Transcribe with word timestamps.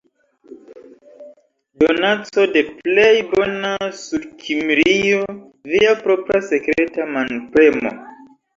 Donaco 1.81 2.45
de 2.55 2.63
plej 2.79 3.13
bona 3.35 3.75
Sudkimrio- 3.99 5.23
via 5.75 5.95
propra 6.09 6.45
sekreta 6.51 7.09
manpremo! 7.15 7.97